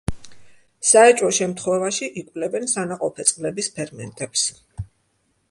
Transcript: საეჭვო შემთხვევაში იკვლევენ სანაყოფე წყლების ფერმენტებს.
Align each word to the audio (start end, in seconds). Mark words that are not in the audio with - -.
საეჭვო 0.91 1.29
შემთხვევაში 1.39 2.09
იკვლევენ 2.23 2.67
სანაყოფე 2.73 3.27
წყლების 3.33 3.71
ფერმენტებს. 3.77 4.49